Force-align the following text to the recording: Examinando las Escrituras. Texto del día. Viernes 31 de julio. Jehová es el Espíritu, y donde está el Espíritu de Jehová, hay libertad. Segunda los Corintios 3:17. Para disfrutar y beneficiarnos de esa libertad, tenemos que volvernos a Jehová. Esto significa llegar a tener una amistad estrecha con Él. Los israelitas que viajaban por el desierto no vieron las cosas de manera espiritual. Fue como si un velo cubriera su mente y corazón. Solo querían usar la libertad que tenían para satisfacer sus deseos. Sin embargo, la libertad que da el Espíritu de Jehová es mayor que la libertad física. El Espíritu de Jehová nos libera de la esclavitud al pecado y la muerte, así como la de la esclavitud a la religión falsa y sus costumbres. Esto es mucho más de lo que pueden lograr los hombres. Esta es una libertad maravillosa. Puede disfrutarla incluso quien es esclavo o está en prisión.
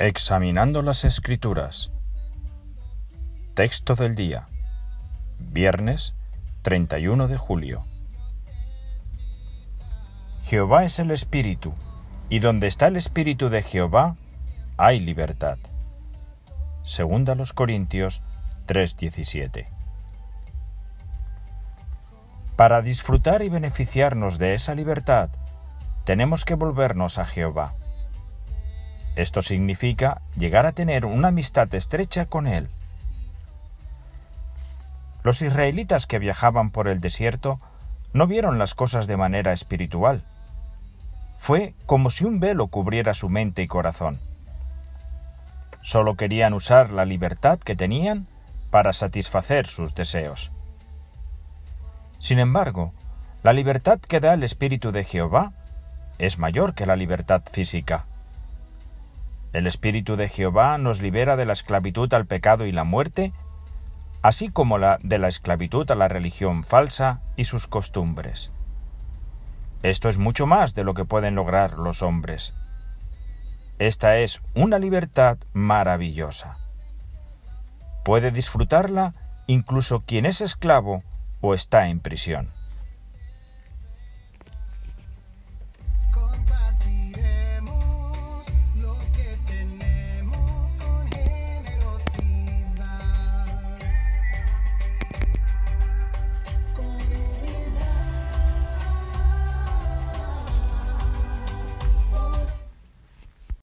Examinando 0.00 0.82
las 0.82 1.02
Escrituras. 1.02 1.90
Texto 3.54 3.96
del 3.96 4.14
día. 4.14 4.46
Viernes 5.40 6.14
31 6.62 7.26
de 7.26 7.36
julio. 7.36 7.82
Jehová 10.44 10.84
es 10.84 11.00
el 11.00 11.10
Espíritu, 11.10 11.74
y 12.28 12.38
donde 12.38 12.68
está 12.68 12.86
el 12.86 12.96
Espíritu 12.96 13.48
de 13.48 13.64
Jehová, 13.64 14.14
hay 14.76 15.00
libertad. 15.00 15.58
Segunda 16.84 17.34
los 17.34 17.52
Corintios 17.52 18.22
3:17. 18.66 19.66
Para 22.54 22.82
disfrutar 22.82 23.42
y 23.42 23.48
beneficiarnos 23.48 24.38
de 24.38 24.54
esa 24.54 24.76
libertad, 24.76 25.30
tenemos 26.04 26.44
que 26.44 26.54
volvernos 26.54 27.18
a 27.18 27.24
Jehová. 27.24 27.72
Esto 29.18 29.42
significa 29.42 30.22
llegar 30.36 30.64
a 30.64 30.70
tener 30.70 31.04
una 31.04 31.28
amistad 31.28 31.74
estrecha 31.74 32.26
con 32.26 32.46
Él. 32.46 32.68
Los 35.24 35.42
israelitas 35.42 36.06
que 36.06 36.20
viajaban 36.20 36.70
por 36.70 36.86
el 36.86 37.00
desierto 37.00 37.58
no 38.12 38.28
vieron 38.28 38.60
las 38.60 38.76
cosas 38.76 39.08
de 39.08 39.16
manera 39.16 39.52
espiritual. 39.52 40.22
Fue 41.36 41.74
como 41.84 42.10
si 42.10 42.26
un 42.26 42.38
velo 42.38 42.68
cubriera 42.68 43.12
su 43.12 43.28
mente 43.28 43.60
y 43.60 43.66
corazón. 43.66 44.20
Solo 45.80 46.14
querían 46.14 46.54
usar 46.54 46.92
la 46.92 47.04
libertad 47.04 47.58
que 47.58 47.74
tenían 47.74 48.28
para 48.70 48.92
satisfacer 48.92 49.66
sus 49.66 49.96
deseos. 49.96 50.52
Sin 52.20 52.38
embargo, 52.38 52.92
la 53.42 53.52
libertad 53.52 53.98
que 53.98 54.20
da 54.20 54.34
el 54.34 54.44
Espíritu 54.44 54.92
de 54.92 55.02
Jehová 55.02 55.52
es 56.18 56.38
mayor 56.38 56.74
que 56.74 56.86
la 56.86 56.94
libertad 56.94 57.42
física. 57.50 58.06
El 59.58 59.66
Espíritu 59.66 60.14
de 60.14 60.28
Jehová 60.28 60.78
nos 60.78 61.02
libera 61.02 61.34
de 61.34 61.44
la 61.44 61.52
esclavitud 61.52 62.14
al 62.14 62.26
pecado 62.26 62.64
y 62.64 62.70
la 62.70 62.84
muerte, 62.84 63.32
así 64.22 64.50
como 64.50 64.78
la 64.78 65.00
de 65.02 65.18
la 65.18 65.26
esclavitud 65.26 65.90
a 65.90 65.96
la 65.96 66.06
religión 66.06 66.62
falsa 66.62 67.22
y 67.34 67.42
sus 67.42 67.66
costumbres. 67.66 68.52
Esto 69.82 70.08
es 70.08 70.16
mucho 70.16 70.46
más 70.46 70.76
de 70.76 70.84
lo 70.84 70.94
que 70.94 71.04
pueden 71.04 71.34
lograr 71.34 71.76
los 71.76 72.02
hombres. 72.02 72.54
Esta 73.80 74.18
es 74.18 74.42
una 74.54 74.78
libertad 74.78 75.38
maravillosa. 75.54 76.58
Puede 78.04 78.30
disfrutarla 78.30 79.12
incluso 79.48 80.04
quien 80.06 80.24
es 80.24 80.40
esclavo 80.40 81.02
o 81.40 81.52
está 81.52 81.88
en 81.88 81.98
prisión. 81.98 82.52